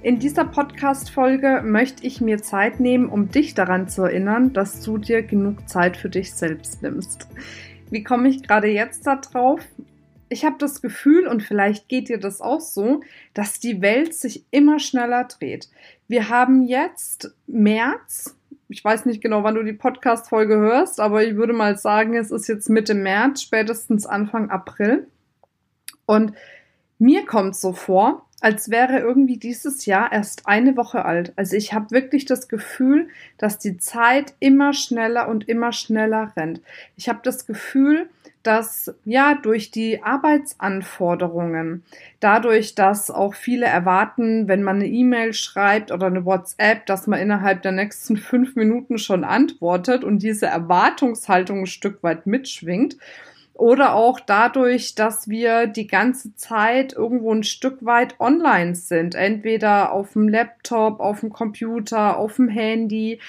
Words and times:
In 0.00 0.20
dieser 0.20 0.44
Podcast-Folge 0.44 1.62
möchte 1.64 2.06
ich 2.06 2.20
mir 2.20 2.40
Zeit 2.40 2.78
nehmen, 2.78 3.08
um 3.08 3.30
dich 3.32 3.54
daran 3.54 3.88
zu 3.88 4.02
erinnern, 4.02 4.52
dass 4.52 4.80
du 4.80 4.96
dir 4.96 5.22
genug 5.22 5.68
Zeit 5.68 5.96
für 5.96 6.08
dich 6.08 6.32
selbst 6.34 6.82
nimmst. 6.82 7.26
Wie 7.90 8.04
komme 8.04 8.28
ich 8.28 8.44
gerade 8.44 8.68
jetzt 8.68 9.08
da 9.08 9.16
drauf? 9.16 9.60
Ich 10.28 10.44
habe 10.44 10.54
das 10.58 10.82
Gefühl, 10.82 11.26
und 11.26 11.42
vielleicht 11.42 11.88
geht 11.88 12.08
dir 12.08 12.20
das 12.20 12.40
auch 12.40 12.60
so, 12.60 13.00
dass 13.34 13.58
die 13.58 13.82
Welt 13.82 14.14
sich 14.14 14.44
immer 14.52 14.78
schneller 14.78 15.24
dreht. 15.24 15.68
Wir 16.06 16.28
haben 16.28 16.62
jetzt 16.62 17.34
März. 17.48 18.36
Ich 18.68 18.84
weiß 18.84 19.04
nicht 19.04 19.20
genau, 19.20 19.42
wann 19.42 19.56
du 19.56 19.64
die 19.64 19.72
Podcast-Folge 19.72 20.58
hörst, 20.58 21.00
aber 21.00 21.24
ich 21.24 21.34
würde 21.34 21.54
mal 21.54 21.76
sagen, 21.76 22.14
es 22.14 22.30
ist 22.30 22.46
jetzt 22.46 22.68
Mitte 22.68 22.94
März, 22.94 23.42
spätestens 23.42 24.06
Anfang 24.06 24.50
April. 24.50 25.08
Und 26.06 26.34
mir 27.00 27.26
kommt 27.26 27.56
so 27.56 27.72
vor, 27.72 28.27
als 28.40 28.70
wäre 28.70 28.98
irgendwie 28.98 29.36
dieses 29.36 29.86
Jahr 29.86 30.12
erst 30.12 30.46
eine 30.46 30.76
Woche 30.76 31.04
alt. 31.04 31.32
Also 31.36 31.56
ich 31.56 31.72
habe 31.72 31.90
wirklich 31.90 32.24
das 32.24 32.48
Gefühl, 32.48 33.08
dass 33.36 33.58
die 33.58 33.78
Zeit 33.78 34.34
immer 34.38 34.72
schneller 34.72 35.28
und 35.28 35.48
immer 35.48 35.72
schneller 35.72 36.32
rennt. 36.36 36.60
Ich 36.96 37.08
habe 37.08 37.20
das 37.22 37.46
Gefühl, 37.46 38.08
dass 38.44 38.94
ja 39.04 39.34
durch 39.34 39.70
die 39.72 40.02
Arbeitsanforderungen, 40.02 41.82
dadurch, 42.20 42.74
dass 42.74 43.10
auch 43.10 43.34
viele 43.34 43.66
erwarten, 43.66 44.46
wenn 44.46 44.62
man 44.62 44.76
eine 44.76 44.86
E-Mail 44.86 45.34
schreibt 45.34 45.90
oder 45.90 46.06
eine 46.06 46.24
WhatsApp, 46.24 46.86
dass 46.86 47.06
man 47.06 47.20
innerhalb 47.20 47.62
der 47.62 47.72
nächsten 47.72 48.16
fünf 48.16 48.54
Minuten 48.54 48.98
schon 48.98 49.24
antwortet 49.24 50.04
und 50.04 50.22
diese 50.22 50.46
Erwartungshaltung 50.46 51.60
ein 51.60 51.66
Stück 51.66 52.02
weit 52.02 52.26
mitschwingt, 52.26 52.96
oder 53.58 53.94
auch 53.94 54.20
dadurch, 54.20 54.94
dass 54.94 55.28
wir 55.28 55.66
die 55.66 55.88
ganze 55.88 56.34
Zeit 56.36 56.92
irgendwo 56.92 57.34
ein 57.34 57.42
Stück 57.42 57.84
weit 57.84 58.18
online 58.20 58.74
sind, 58.76 59.14
entweder 59.14 59.92
auf 59.92 60.12
dem 60.12 60.28
Laptop, 60.28 61.00
auf 61.00 61.20
dem 61.20 61.32
Computer, 61.32 62.16
auf 62.16 62.36
dem 62.36 62.48
Handy, 62.48 63.20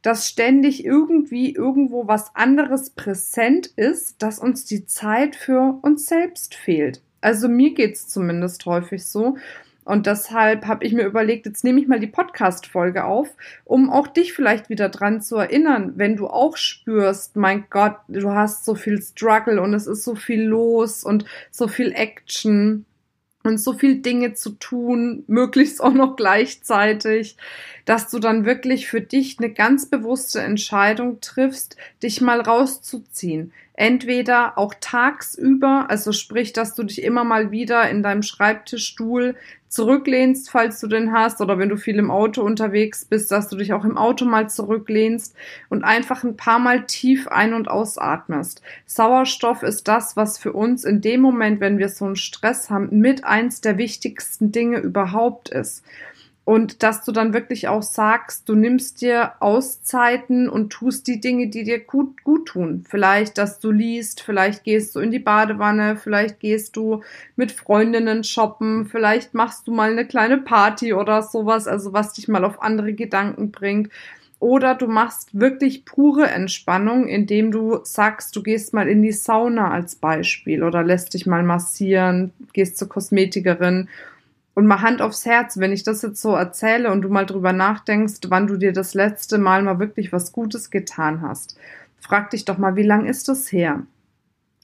dass 0.00 0.28
ständig 0.28 0.84
irgendwie 0.84 1.52
irgendwo 1.52 2.06
was 2.06 2.34
anderes 2.34 2.90
präsent 2.90 3.66
ist, 3.76 4.22
dass 4.22 4.38
uns 4.38 4.64
die 4.64 4.86
Zeit 4.86 5.36
für 5.36 5.78
uns 5.82 6.06
selbst 6.06 6.54
fehlt. 6.54 7.02
Also 7.20 7.48
mir 7.48 7.74
geht's 7.74 8.08
zumindest 8.08 8.64
häufig 8.66 9.04
so. 9.04 9.36
Und 9.86 10.06
deshalb 10.06 10.66
habe 10.66 10.84
ich 10.84 10.92
mir 10.92 11.04
überlegt, 11.04 11.46
jetzt 11.46 11.62
nehme 11.62 11.80
ich 11.80 11.86
mal 11.86 12.00
die 12.00 12.08
Podcast-Folge 12.08 13.04
auf, 13.04 13.28
um 13.64 13.88
auch 13.88 14.08
dich 14.08 14.32
vielleicht 14.32 14.68
wieder 14.68 14.88
dran 14.88 15.22
zu 15.22 15.36
erinnern, 15.36 15.92
wenn 15.94 16.16
du 16.16 16.26
auch 16.26 16.56
spürst, 16.56 17.36
mein 17.36 17.66
Gott, 17.70 17.94
du 18.08 18.32
hast 18.32 18.64
so 18.64 18.74
viel 18.74 19.00
Struggle 19.00 19.62
und 19.62 19.74
es 19.74 19.86
ist 19.86 20.02
so 20.02 20.16
viel 20.16 20.42
los 20.42 21.04
und 21.04 21.24
so 21.52 21.68
viel 21.68 21.92
Action 21.92 22.84
und 23.44 23.58
so 23.58 23.74
viel 23.74 24.02
Dinge 24.02 24.34
zu 24.34 24.50
tun, 24.50 25.22
möglichst 25.28 25.80
auch 25.80 25.92
noch 25.92 26.16
gleichzeitig, 26.16 27.36
dass 27.84 28.10
du 28.10 28.18
dann 28.18 28.44
wirklich 28.44 28.88
für 28.88 29.00
dich 29.00 29.38
eine 29.38 29.52
ganz 29.52 29.86
bewusste 29.86 30.40
Entscheidung 30.40 31.20
triffst, 31.20 31.76
dich 32.02 32.20
mal 32.20 32.40
rauszuziehen. 32.40 33.52
Entweder 33.78 34.56
auch 34.56 34.74
tagsüber, 34.80 35.86
also 35.88 36.12
sprich, 36.12 36.54
dass 36.54 36.74
du 36.74 36.82
dich 36.82 37.02
immer 37.02 37.24
mal 37.24 37.50
wieder 37.50 37.88
in 37.90 38.02
deinem 38.02 38.22
Schreibtischstuhl 38.22 39.36
zurücklehnst, 39.68 40.50
falls 40.50 40.80
du 40.80 40.86
den 40.86 41.12
hast, 41.12 41.42
oder 41.42 41.58
wenn 41.58 41.68
du 41.68 41.76
viel 41.76 41.98
im 41.98 42.10
Auto 42.10 42.42
unterwegs 42.42 43.04
bist, 43.04 43.30
dass 43.30 43.48
du 43.48 43.56
dich 43.56 43.74
auch 43.74 43.84
im 43.84 43.98
Auto 43.98 44.24
mal 44.24 44.48
zurücklehnst 44.48 45.36
und 45.68 45.84
einfach 45.84 46.24
ein 46.24 46.38
paar 46.38 46.58
Mal 46.58 46.86
tief 46.86 47.28
ein- 47.28 47.52
und 47.52 47.68
ausatmest. 47.68 48.62
Sauerstoff 48.86 49.62
ist 49.62 49.86
das, 49.88 50.16
was 50.16 50.38
für 50.38 50.54
uns 50.54 50.84
in 50.84 51.02
dem 51.02 51.20
Moment, 51.20 51.60
wenn 51.60 51.76
wir 51.76 51.90
so 51.90 52.06
einen 52.06 52.16
Stress 52.16 52.70
haben, 52.70 52.88
mit 52.98 53.24
eins 53.24 53.60
der 53.60 53.76
wichtigsten 53.76 54.52
Dinge 54.52 54.78
überhaupt 54.78 55.50
ist. 55.50 55.84
Und 56.46 56.84
dass 56.84 57.04
du 57.04 57.10
dann 57.10 57.34
wirklich 57.34 57.66
auch 57.66 57.82
sagst, 57.82 58.48
du 58.48 58.54
nimmst 58.54 59.00
dir 59.00 59.32
Auszeiten 59.40 60.48
und 60.48 60.70
tust 60.70 61.08
die 61.08 61.20
Dinge, 61.20 61.48
die 61.48 61.64
dir 61.64 61.80
gut, 61.80 62.22
gut 62.22 62.46
tun. 62.46 62.84
Vielleicht, 62.88 63.36
dass 63.36 63.58
du 63.58 63.72
liest, 63.72 64.20
vielleicht 64.20 64.62
gehst 64.62 64.94
du 64.94 65.00
in 65.00 65.10
die 65.10 65.18
Badewanne, 65.18 65.96
vielleicht 65.96 66.38
gehst 66.38 66.76
du 66.76 67.02
mit 67.34 67.50
Freundinnen 67.50 68.22
shoppen, 68.22 68.86
vielleicht 68.86 69.34
machst 69.34 69.66
du 69.66 69.72
mal 69.72 69.90
eine 69.90 70.06
kleine 70.06 70.38
Party 70.38 70.94
oder 70.94 71.22
sowas, 71.22 71.66
also 71.66 71.92
was 71.92 72.12
dich 72.12 72.28
mal 72.28 72.44
auf 72.44 72.62
andere 72.62 72.92
Gedanken 72.92 73.50
bringt. 73.50 73.90
Oder 74.38 74.76
du 74.76 74.86
machst 74.86 75.40
wirklich 75.40 75.84
pure 75.84 76.28
Entspannung, 76.28 77.08
indem 77.08 77.50
du 77.50 77.80
sagst, 77.82 78.36
du 78.36 78.44
gehst 78.44 78.72
mal 78.72 78.86
in 78.86 79.02
die 79.02 79.10
Sauna 79.10 79.72
als 79.72 79.96
Beispiel 79.96 80.62
oder 80.62 80.84
lässt 80.84 81.14
dich 81.14 81.26
mal 81.26 81.42
massieren, 81.42 82.32
gehst 82.52 82.78
zur 82.78 82.88
Kosmetikerin 82.88 83.88
und 84.56 84.66
mal 84.66 84.80
Hand 84.80 85.02
aufs 85.02 85.26
Herz, 85.26 85.58
wenn 85.58 85.70
ich 85.70 85.82
das 85.82 86.00
jetzt 86.00 86.20
so 86.20 86.34
erzähle 86.34 86.90
und 86.90 87.02
du 87.02 87.10
mal 87.10 87.26
drüber 87.26 87.52
nachdenkst, 87.52 88.20
wann 88.28 88.46
du 88.46 88.56
dir 88.56 88.72
das 88.72 88.94
letzte 88.94 89.36
Mal 89.36 89.62
mal 89.62 89.78
wirklich 89.78 90.14
was 90.14 90.32
Gutes 90.32 90.70
getan 90.70 91.20
hast. 91.20 91.58
Frag 92.00 92.30
dich 92.30 92.46
doch 92.46 92.56
mal, 92.56 92.74
wie 92.74 92.82
lang 92.82 93.04
ist 93.04 93.28
das 93.28 93.52
her? 93.52 93.82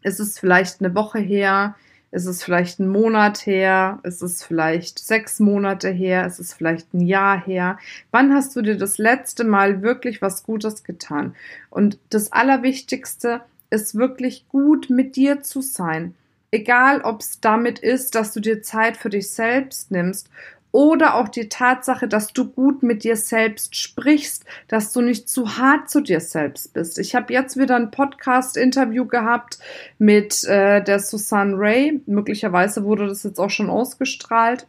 Ist 0.03 0.19
es 0.19 0.39
vielleicht 0.39 0.81
eine 0.81 0.95
Woche 0.95 1.19
her? 1.19 1.75
Ist 2.11 2.25
es 2.25 2.43
vielleicht 2.43 2.81
ein 2.81 2.89
Monat 2.89 3.45
her? 3.45 3.99
Ist 4.03 4.23
es 4.23 4.43
vielleicht 4.43 4.99
sechs 4.99 5.41
Monate 5.41 5.91
her? 5.91 6.27
Ist 6.27 6.39
es 6.39 6.55
vielleicht 6.55 6.95
ein 6.95 7.03
Jahr 7.03 7.39
her? 7.45 7.79
Wann 8.11 8.33
hast 8.33 8.57
du 8.57 8.63
dir 8.63 8.79
das 8.79 8.97
letzte 8.97 9.45
Mal 9.45 9.83
wirklich 9.83 10.23
was 10.23 10.43
Gutes 10.43 10.85
getan? 10.85 11.35
Und 11.69 11.99
das 12.09 12.33
Allerwichtigste 12.33 13.43
ist 13.69 13.95
wirklich 13.95 14.49
gut 14.49 14.89
mit 14.89 15.17
dir 15.17 15.43
zu 15.43 15.61
sein 15.61 16.15
egal 16.53 17.01
ob 17.01 17.21
es 17.23 17.41
damit 17.41 17.81
ist, 17.81 18.15
dass 18.15 18.33
du 18.33 18.41
dir 18.41 18.63
Zeit 18.63 18.97
für 18.97 19.11
dich 19.11 19.31
selbst 19.31 19.91
nimmst 19.91 20.29
oder 20.71 21.17
auch 21.17 21.29
die 21.29 21.49
Tatsache, 21.49 22.09
dass 22.09 22.33
du 22.33 22.51
gut 22.51 22.83
mit 22.83 23.05
dir 23.05 23.17
selbst 23.17 23.77
sprichst, 23.77 24.45
dass 24.69 24.93
du 24.93 25.03
nicht 25.03 25.29
zu 25.29 25.59
hart 25.59 25.91
zu 25.91 26.01
dir 26.01 26.21
selbst 26.21 26.73
bist. 26.73 26.99
Ich 26.99 27.15
habe 27.15 27.33
jetzt 27.33 27.59
wieder 27.59 27.77
ein 27.77 27.91
Podcast-Interview 27.91 29.07
gehabt 29.07 29.59
mit 29.99 30.45
äh, 30.45 30.83
der 30.83 30.99
Susanne 30.99 31.55
Ray. 31.59 32.01
Möglicherweise 32.07 32.85
wurde 32.85 33.07
das 33.07 33.23
jetzt 33.23 33.39
auch 33.39 33.51
schon 33.51 33.69
ausgestrahlt. 33.69 34.67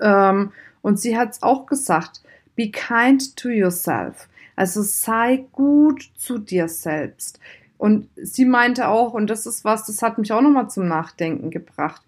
Ähm, 0.00 0.52
und 0.80 0.98
sie 0.98 1.18
hat 1.18 1.32
es 1.32 1.42
auch 1.42 1.66
gesagt, 1.66 2.22
be 2.56 2.70
kind 2.70 3.36
to 3.36 3.50
yourself. 3.50 4.28
Also 4.56 4.82
sei 4.82 5.44
gut 5.52 6.10
zu 6.16 6.38
dir 6.38 6.68
selbst. 6.68 7.40
Und 7.78 8.08
sie 8.16 8.44
meinte 8.44 8.88
auch, 8.88 9.12
und 9.12 9.28
das 9.28 9.46
ist 9.46 9.64
was, 9.64 9.86
das 9.86 10.02
hat 10.02 10.18
mich 10.18 10.32
auch 10.32 10.40
nochmal 10.40 10.70
zum 10.70 10.88
Nachdenken 10.88 11.50
gebracht. 11.50 12.02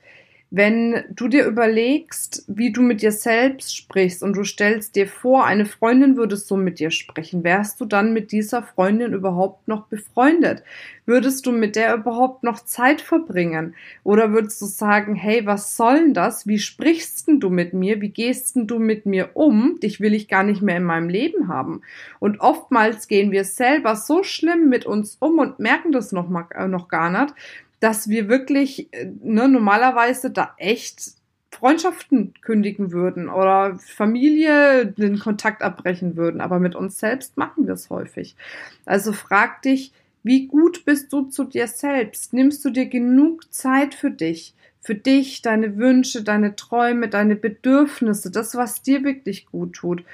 Wenn 0.51 1.03
du 1.11 1.27
dir 1.27 1.45
überlegst, 1.45 2.45
wie 2.47 2.73
du 2.73 2.81
mit 2.81 3.03
dir 3.03 3.11
selbst 3.11 3.77
sprichst 3.77 4.23
und 4.23 4.37
du 4.37 4.45
stellst 4.45 4.95
dir 4.95 5.09
vor, 5.09 5.45
eine 5.45 5.67
Freundin 5.67 6.17
würde 6.17 6.37
so 6.37 6.57
mit 6.57 6.79
dir 6.79 6.93
sprechen, 6.93 7.43
wärst 7.43 7.81
du 7.81 7.85
dann 7.85 8.13
mit 8.13 8.31
dieser 8.31 8.63
Freundin 8.63 9.13
überhaupt 9.13 9.67
noch 9.67 9.89
befreundet? 9.89 10.63
Würdest 11.05 11.47
du 11.47 11.53
mit 11.53 11.75
der 11.75 11.95
überhaupt 11.95 12.45
noch 12.45 12.65
Zeit 12.65 13.01
verbringen? 13.01 13.75
Oder 14.05 14.33
würdest 14.33 14.61
du 14.61 14.67
sagen, 14.67 15.15
hey, 15.15 15.47
was 15.47 15.77
soll 15.77 15.97
denn 15.97 16.15
das? 16.15 16.47
Wie 16.47 16.59
sprichst 16.59 17.27
denn 17.27 17.41
du 17.41 17.51
mit 17.51 17.75
mir? 17.75 18.01
Wie 18.01 18.09
gehst 18.09 18.55
denn 18.55 18.67
du 18.67 18.79
mit 18.79 19.07
mir 19.07 19.31
um? 19.35 19.79
Dich 19.81 20.01
will 20.01 20.15
ich 20.15 20.29
gar 20.29 20.43
nicht 20.43 20.63
mehr 20.63 20.77
in 20.77 20.85
meinem 20.85 21.09
Leben 21.09 21.49
haben. 21.49 21.83
Und 22.19 22.41
oftmals 22.41 23.07
gehen 23.09 23.31
wir 23.31 23.45
selber 23.45 23.95
so 23.95 24.23
schlimm 24.23 24.69
mit 24.69 24.85
uns 24.85 25.17
um 25.21 25.39
und 25.39 25.61
merken 25.61 25.93
das 25.93 26.11
noch, 26.11 26.29
mal, 26.29 26.47
äh, 26.55 26.67
noch 26.67 26.89
gar 26.89 27.11
nicht, 27.11 27.35
dass 27.81 28.09
wir 28.09 28.29
wirklich 28.29 28.93
äh, 28.93 29.11
ne, 29.23 29.49
normalerweise 29.49 30.31
da 30.31 30.55
echt 30.59 31.17
Freundschaften 31.51 32.35
kündigen 32.43 32.93
würden 32.93 33.29
oder 33.29 33.79
Familie 33.79 34.87
den 34.87 35.19
Kontakt 35.19 35.63
abbrechen 35.63 36.17
würden, 36.17 36.41
aber 36.41 36.59
mit 36.59 36.75
uns 36.75 36.99
selbst 36.99 37.37
machen 37.37 37.67
wir 37.67 37.75
es 37.75 37.89
häufig. 37.89 38.37
Also 38.85 39.13
frag 39.13 39.63
dich, 39.63 39.93
wie 40.23 40.49
gut 40.49 40.85
bist 40.85 41.13
du 41.13 41.23
zu 41.23 41.45
dir 41.45 41.69
selbst? 41.69 42.33
Nimmst 42.33 42.65
du 42.65 42.71
dir 42.71 42.87
genug 42.87 43.53
Zeit 43.55 43.95
für 43.95 44.11
dich? 44.11 44.55
Für 44.81 44.95
dich, 44.95 45.41
deine 45.41 45.77
Wünsche, 45.77 46.23
deine 46.23 46.57
Träume, 46.57 47.09
deine 47.09 47.37
Bedürfnisse, 47.37 48.31
das, 48.31 48.55
was 48.55 48.83
dir 48.83 49.03
wirklich 49.05 49.47
gut 49.47 49.75
tut. 49.75 50.05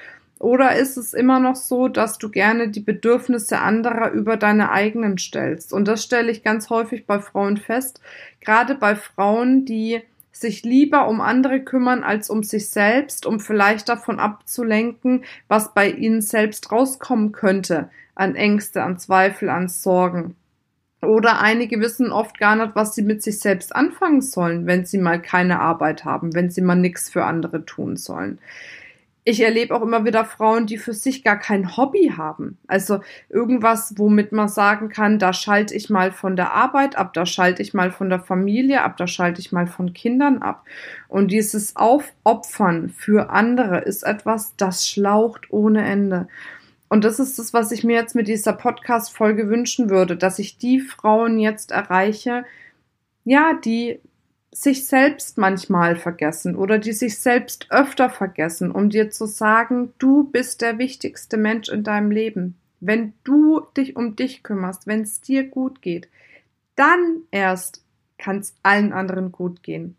Oder 0.43 0.75
ist 0.75 0.97
es 0.97 1.13
immer 1.13 1.39
noch 1.39 1.55
so, 1.55 1.87
dass 1.87 2.17
du 2.17 2.27
gerne 2.27 2.67
die 2.67 2.81
Bedürfnisse 2.81 3.59
anderer 3.59 4.11
über 4.11 4.35
deine 4.35 4.73
eigenen 4.73 5.17
stellst? 5.17 5.71
Und 5.71 5.87
das 5.87 6.03
stelle 6.03 6.29
ich 6.33 6.43
ganz 6.43 6.69
häufig 6.69 7.07
bei 7.07 7.19
Frauen 7.19 7.55
fest, 7.55 8.01
gerade 8.41 8.75
bei 8.75 8.97
Frauen, 8.97 9.63
die 9.63 10.01
sich 10.33 10.63
lieber 10.63 11.07
um 11.07 11.21
andere 11.21 11.61
kümmern 11.61 12.03
als 12.03 12.29
um 12.29 12.43
sich 12.43 12.67
selbst, 12.69 13.25
um 13.25 13.39
vielleicht 13.39 13.87
davon 13.87 14.19
abzulenken, 14.19 15.23
was 15.47 15.73
bei 15.73 15.89
ihnen 15.89 16.19
selbst 16.19 16.73
rauskommen 16.73 17.31
könnte 17.31 17.89
an 18.13 18.35
Ängste, 18.35 18.83
an 18.83 18.99
Zweifel, 18.99 19.47
an 19.49 19.69
Sorgen. 19.69 20.35
Oder 21.01 21.39
einige 21.39 21.79
wissen 21.79 22.11
oft 22.11 22.37
gar 22.37 22.57
nicht, 22.57 22.75
was 22.75 22.95
sie 22.95 23.03
mit 23.03 23.23
sich 23.23 23.39
selbst 23.39 23.73
anfangen 23.73 24.19
sollen, 24.19 24.67
wenn 24.67 24.85
sie 24.85 24.97
mal 24.97 25.21
keine 25.21 25.61
Arbeit 25.61 26.03
haben, 26.03 26.35
wenn 26.35 26.49
sie 26.49 26.61
mal 26.61 26.75
nichts 26.75 27.09
für 27.09 27.23
andere 27.23 27.65
tun 27.65 27.95
sollen. 27.95 28.39
Ich 29.25 29.39
erlebe 29.39 29.73
auch 29.73 29.81
immer 29.81 30.03
wieder 30.03 30.25
Frauen, 30.25 30.65
die 30.65 30.77
für 30.77 30.93
sich 30.93 31.23
gar 31.23 31.39
kein 31.39 31.77
Hobby 31.77 32.13
haben. 32.17 32.57
Also 32.67 32.99
irgendwas, 33.29 33.93
womit 33.97 34.33
man 34.33 34.49
sagen 34.49 34.89
kann, 34.89 35.17
da 35.17 35.31
schalte 35.31 35.73
ich 35.73 35.89
mal 35.89 36.11
von 36.11 36.35
der 36.35 36.51
Arbeit 36.53 36.97
ab, 36.97 37.13
da 37.13 37.25
schalte 37.25 37.61
ich 37.61 37.73
mal 37.73 37.91
von 37.91 38.09
der 38.09 38.19
Familie 38.19 38.81
ab, 38.81 38.97
da 38.97 39.07
schalte 39.07 39.39
ich 39.39 39.53
mal 39.53 39.67
von 39.67 39.93
Kindern 39.93 40.39
ab. 40.39 40.65
Und 41.07 41.31
dieses 41.31 41.77
Aufopfern 41.77 42.89
für 42.89 43.29
andere 43.29 43.79
ist 43.79 44.03
etwas, 44.03 44.55
das 44.57 44.89
schlaucht 44.89 45.51
ohne 45.51 45.85
Ende. 45.85 46.27
Und 46.89 47.05
das 47.05 47.19
ist 47.19 47.39
das, 47.39 47.53
was 47.53 47.71
ich 47.71 47.83
mir 47.83 47.95
jetzt 47.95 48.15
mit 48.15 48.27
dieser 48.27 48.53
Podcast-Folge 48.53 49.47
wünschen 49.47 49.89
würde, 49.89 50.17
dass 50.17 50.37
ich 50.37 50.57
die 50.57 50.79
Frauen 50.79 51.39
jetzt 51.39 51.71
erreiche, 51.71 52.43
ja, 53.23 53.53
die 53.53 53.99
sich 54.53 54.85
selbst 54.85 55.37
manchmal 55.37 55.95
vergessen 55.95 56.55
oder 56.55 56.77
die 56.77 56.93
sich 56.93 57.19
selbst 57.19 57.67
öfter 57.69 58.09
vergessen, 58.09 58.71
um 58.71 58.89
dir 58.89 59.09
zu 59.09 59.25
sagen, 59.25 59.93
du 59.97 60.25
bist 60.25 60.61
der 60.61 60.77
wichtigste 60.77 61.37
Mensch 61.37 61.69
in 61.69 61.83
deinem 61.83 62.11
Leben. 62.11 62.55
Wenn 62.79 63.13
du 63.23 63.61
dich 63.75 63.95
um 63.95 64.15
dich 64.15 64.43
kümmerst, 64.43 64.87
wenn 64.87 65.01
es 65.01 65.21
dir 65.21 65.43
gut 65.43 65.81
geht, 65.81 66.07
dann 66.75 67.21
erst 67.31 67.83
kann 68.17 68.39
es 68.39 68.55
allen 68.63 68.93
anderen 68.93 69.31
gut 69.31 69.63
gehen. 69.63 69.95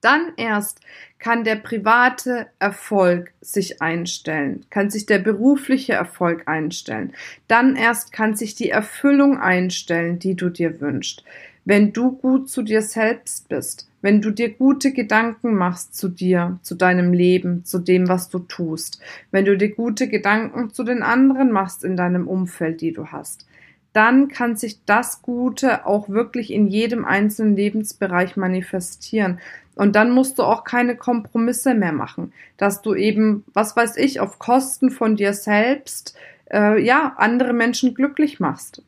Dann 0.00 0.32
erst 0.36 0.80
kann 1.18 1.42
der 1.42 1.56
private 1.56 2.46
Erfolg 2.60 3.32
sich 3.40 3.82
einstellen, 3.82 4.64
kann 4.70 4.90
sich 4.90 5.06
der 5.06 5.18
berufliche 5.18 5.94
Erfolg 5.94 6.46
einstellen. 6.46 7.12
Dann 7.48 7.74
erst 7.74 8.12
kann 8.12 8.36
sich 8.36 8.54
die 8.54 8.70
Erfüllung 8.70 9.38
einstellen, 9.38 10.20
die 10.20 10.36
du 10.36 10.50
dir 10.50 10.80
wünschst. 10.80 11.24
Wenn 11.68 11.92
du 11.92 12.12
gut 12.12 12.48
zu 12.48 12.62
dir 12.62 12.80
selbst 12.80 13.50
bist, 13.50 13.90
wenn 14.00 14.22
du 14.22 14.30
dir 14.30 14.48
gute 14.48 14.90
Gedanken 14.90 15.54
machst 15.54 15.94
zu 15.94 16.08
dir, 16.08 16.58
zu 16.62 16.74
deinem 16.74 17.12
Leben, 17.12 17.66
zu 17.66 17.78
dem, 17.78 18.08
was 18.08 18.30
du 18.30 18.38
tust, 18.38 19.02
wenn 19.32 19.44
du 19.44 19.54
dir 19.54 19.74
gute 19.74 20.08
Gedanken 20.08 20.70
zu 20.70 20.82
den 20.82 21.02
anderen 21.02 21.52
machst 21.52 21.84
in 21.84 21.94
deinem 21.94 22.26
Umfeld, 22.26 22.80
die 22.80 22.94
du 22.94 23.08
hast, 23.08 23.46
dann 23.92 24.28
kann 24.28 24.56
sich 24.56 24.82
das 24.86 25.20
Gute 25.20 25.84
auch 25.84 26.08
wirklich 26.08 26.54
in 26.54 26.68
jedem 26.68 27.04
einzelnen 27.04 27.54
Lebensbereich 27.54 28.38
manifestieren. 28.38 29.38
Und 29.74 29.94
dann 29.94 30.10
musst 30.10 30.38
du 30.38 30.44
auch 30.44 30.64
keine 30.64 30.96
Kompromisse 30.96 31.74
mehr 31.74 31.92
machen, 31.92 32.32
dass 32.56 32.80
du 32.80 32.94
eben, 32.94 33.44
was 33.52 33.76
weiß 33.76 33.98
ich, 33.98 34.20
auf 34.20 34.38
Kosten 34.38 34.90
von 34.90 35.16
dir 35.16 35.34
selbst, 35.34 36.16
äh, 36.50 36.82
ja, 36.82 37.12
andere 37.18 37.52
Menschen 37.52 37.92
glücklich 37.92 38.40
machst. 38.40 38.82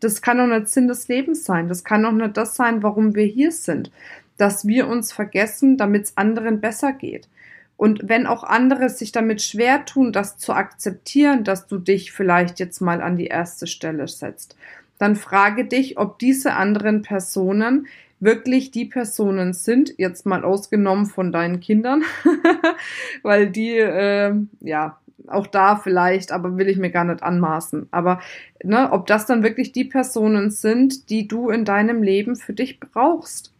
Das 0.00 0.22
kann 0.22 0.38
doch 0.38 0.46
nicht 0.46 0.68
Sinn 0.68 0.88
des 0.88 1.08
Lebens 1.08 1.44
sein. 1.44 1.68
Das 1.68 1.84
kann 1.84 2.02
doch 2.02 2.12
nicht 2.12 2.36
das 2.36 2.56
sein, 2.56 2.82
warum 2.82 3.14
wir 3.14 3.26
hier 3.26 3.50
sind. 3.50 3.90
Dass 4.36 4.66
wir 4.66 4.88
uns 4.88 5.12
vergessen, 5.12 5.76
damit 5.76 6.04
es 6.04 6.16
anderen 6.16 6.60
besser 6.60 6.92
geht. 6.92 7.28
Und 7.76 8.08
wenn 8.08 8.26
auch 8.26 8.44
andere 8.44 8.88
sich 8.88 9.12
damit 9.12 9.42
schwer 9.42 9.84
tun, 9.84 10.12
das 10.12 10.38
zu 10.38 10.52
akzeptieren, 10.52 11.44
dass 11.44 11.66
du 11.66 11.78
dich 11.78 12.12
vielleicht 12.12 12.60
jetzt 12.60 12.80
mal 12.80 13.02
an 13.02 13.16
die 13.16 13.26
erste 13.26 13.66
Stelle 13.66 14.06
setzt, 14.06 14.56
dann 14.98 15.16
frage 15.16 15.64
dich, 15.64 15.98
ob 15.98 16.18
diese 16.18 16.54
anderen 16.54 17.02
Personen 17.02 17.88
wirklich 18.20 18.70
die 18.70 18.84
Personen 18.84 19.52
sind, 19.52 19.94
jetzt 19.98 20.24
mal 20.24 20.44
ausgenommen 20.44 21.06
von 21.06 21.32
deinen 21.32 21.60
Kindern, 21.60 22.02
weil 23.22 23.50
die, 23.50 23.76
äh, 23.76 24.34
ja, 24.60 24.98
auch 25.28 25.46
da 25.46 25.76
vielleicht, 25.76 26.32
aber 26.32 26.56
will 26.56 26.68
ich 26.68 26.76
mir 26.76 26.90
gar 26.90 27.04
nicht 27.04 27.22
anmaßen. 27.22 27.88
Aber 27.90 28.20
ne, 28.62 28.90
ob 28.92 29.06
das 29.06 29.26
dann 29.26 29.42
wirklich 29.42 29.72
die 29.72 29.84
Personen 29.84 30.50
sind, 30.50 31.10
die 31.10 31.28
du 31.28 31.50
in 31.50 31.64
deinem 31.64 32.02
Leben 32.02 32.36
für 32.36 32.52
dich 32.52 32.80
brauchst, 32.80 33.52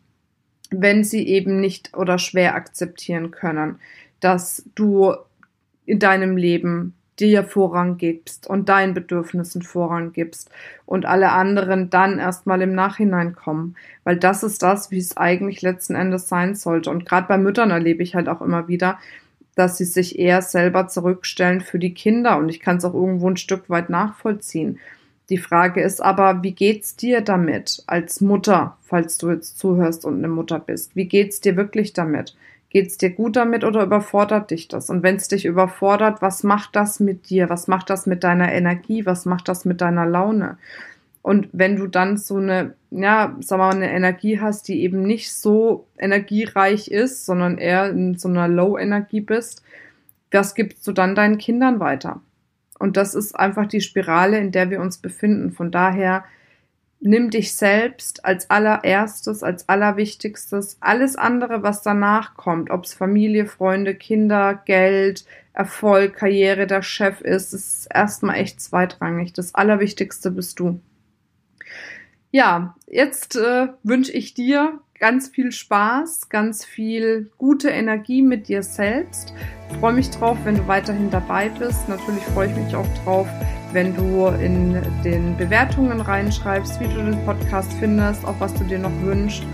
wenn 0.71 1.05
sie 1.05 1.27
eben 1.27 1.61
nicht 1.61 1.97
oder 1.97 2.19
schwer 2.19 2.55
akzeptieren 2.55 3.31
können, 3.31 3.79
dass 4.21 4.65
du 4.75 5.15
in 5.87 5.99
deinem 5.99 6.37
Leben 6.37 6.95
dir 7.21 7.45
Vorrang 7.45 7.97
gibst 7.97 8.49
und 8.49 8.69
deinen 8.69 8.95
Bedürfnissen 8.95 9.63
Vorrang 9.63 10.13
gibst 10.13 10.51
und 10.85 11.07
alle 11.07 11.31
anderen 11.31 11.91
dann 11.91 12.19
erstmal 12.19 12.61
im 12.63 12.75
Nachhinein 12.75 13.35
kommen. 13.35 13.77
Weil 14.03 14.17
das 14.17 14.43
ist 14.43 14.63
das, 14.63 14.91
wie 14.91 14.99
es 14.99 15.17
eigentlich 15.17 15.63
letzten 15.63 15.95
Endes 15.95 16.29
sein 16.29 16.55
sollte. 16.55 16.91
Und 16.91 17.07
gerade 17.07 17.29
bei 17.29 17.39
Müttern 17.39 17.71
erlebe 17.71 18.03
ich 18.03 18.15
halt 18.15 18.29
auch 18.29 18.43
immer 18.43 18.67
wieder, 18.67 18.99
dass 19.55 19.79
sie 19.79 19.85
sich 19.85 20.19
eher 20.19 20.43
selber 20.43 20.89
zurückstellen 20.89 21.61
für 21.61 21.79
die 21.79 21.95
Kinder. 21.95 22.39
Und 22.39 22.49
ich 22.49 22.61
kann 22.61 22.79
es 22.79 22.85
auch 22.85 22.95
irgendwo 22.95 23.29
ein 23.29 23.37
Stück 23.37 23.71
weit 23.71 23.91
nachvollziehen. 23.91 24.79
Die 25.31 25.39
Frage 25.39 25.81
ist 25.81 26.03
aber, 26.03 26.43
wie 26.43 26.53
geht's 26.53 26.97
dir 26.97 27.23
damit 27.23 27.83
als 27.87 28.21
Mutter, 28.21 28.77
falls 28.83 29.17
du 29.17 29.31
jetzt 29.31 29.59
zuhörst 29.59 30.05
und 30.05 30.19
eine 30.19 30.29
Mutter 30.29 30.59
bist? 30.59 30.95
Wie 30.95 31.07
geht's 31.07 31.41
dir 31.41 31.57
wirklich 31.57 31.95
damit? 31.95 32.37
Geht's 32.69 32.99
dir 32.99 33.11
gut 33.11 33.37
damit 33.37 33.65
oder 33.65 33.85
überfordert 33.85 34.51
dich 34.51 34.69
das? 34.69 34.91
Und 34.91 35.03
wenn 35.03 35.17
es 35.17 35.29
dich 35.29 35.47
überfordert, 35.47 36.21
was 36.21 36.43
macht 36.43 36.77
das 36.77 37.01
mit 37.01 37.31
dir? 37.31 37.49
Was 37.49 37.69
macht 37.69 37.89
das 37.89 38.05
mit 38.05 38.25
deiner 38.25 38.53
Energie? 38.53 39.07
Was 39.07 39.25
macht 39.25 39.49
das 39.49 39.65
mit 39.65 39.81
deiner 39.81 40.05
Laune? 40.05 40.59
Und 41.25 41.49
wenn 41.53 41.77
du 41.77 41.87
dann 41.87 42.19
so 42.19 42.37
eine, 42.37 42.75
ja, 42.91 43.35
sag 43.41 43.57
mal, 43.57 43.75
eine 43.75 43.91
Energie 43.91 44.41
hast, 44.41 44.69
die 44.69 44.83
eben 44.83 45.05
nicht 45.05 45.33
so 45.33 45.87
energiereich 45.97 46.89
ist, 46.89 47.25
sondern 47.25 47.57
eher 47.57 47.89
in 47.89 48.19
so 48.19 48.29
einer 48.29 48.47
Low-Energie 48.47 49.23
bist, 49.23 49.63
was 50.31 50.55
gibst 50.55 50.87
du 50.87 50.93
dann 50.93 51.15
deinen 51.15 51.39
Kindern 51.39 51.81
weiter? 51.81 52.21
Und 52.79 52.99
das 52.99 53.15
ist 53.15 53.35
einfach 53.35 53.67
die 53.67 53.81
Spirale, 53.81 54.37
in 54.37 54.53
der 54.53 54.69
wir 54.69 54.83
uns 54.83 54.99
befinden. 54.99 55.53
Von 55.53 55.71
daher 55.71 56.25
nimm 57.01 57.31
dich 57.31 57.55
selbst 57.57 58.27
als 58.27 58.51
allererstes, 58.51 59.43
als 59.43 59.67
allerwichtigstes. 59.67 60.77
Alles 60.81 61.17
andere, 61.17 61.63
was 61.63 61.81
danach 61.81 62.35
kommt, 62.35 62.69
ob 62.69 62.85
es 62.85 62.93
Familie, 62.93 63.47
Freunde, 63.47 63.95
Kinder, 63.95 64.61
Geld, 64.67 65.25
Erfolg, 65.55 66.17
Karriere, 66.17 66.67
der 66.67 66.83
Chef 66.83 67.23
ist, 67.23 67.55
ist 67.55 67.87
erstmal 67.87 68.37
echt 68.37 68.61
zweitrangig. 68.61 69.33
Das 69.33 69.55
Allerwichtigste 69.55 70.31
bist 70.31 70.61
du. 70.61 70.81
Ja, 72.35 72.75
jetzt 72.89 73.37
äh, 73.37 73.69
wünsche 73.85 74.11
ich 74.11 74.35
dir 74.35 74.81
ganz 74.99 75.29
viel 75.29 75.53
Spaß, 75.53 76.31
ganz 76.31 76.65
viel 76.65 77.31
gute 77.39 77.69
Energie 77.71 78.23
mit 78.23 78.49
dir 78.49 78.65
selbst. 78.65 79.33
Ich 79.71 79.77
freue 79.77 79.93
mich 79.93 80.11
drauf, 80.11 80.37
wenn 80.43 80.57
du 80.57 80.67
weiterhin 80.67 81.11
dabei 81.11 81.49
bist. 81.49 81.89
Natürlich 81.89 82.25
freue 82.25 82.51
ich 82.51 82.57
mich 82.57 82.75
auch 82.75 82.89
drauf, 83.05 83.29
wenn 83.71 83.95
du 83.95 84.27
in 84.43 84.83
den 85.05 85.37
Bewertungen 85.37 86.01
reinschreibst, 86.01 86.81
wie 86.81 86.89
du 86.89 87.05
den 87.05 87.25
Podcast 87.25 87.73
findest, 87.75 88.25
auch 88.25 88.41
was 88.41 88.53
du 88.55 88.65
dir 88.65 88.81
noch 88.81 89.03
wünschst. 89.03 89.45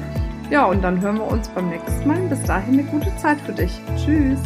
Ja, 0.49 0.65
und 0.65 0.81
dann 0.81 1.03
hören 1.03 1.17
wir 1.17 1.27
uns 1.27 1.51
beim 1.51 1.69
nächsten 1.69 2.09
Mal. 2.09 2.21
Bis 2.31 2.43
dahin 2.45 2.79
eine 2.79 2.85
gute 2.85 3.15
Zeit 3.19 3.43
für 3.43 3.53
dich. 3.53 3.79
Tschüss. 3.99 4.41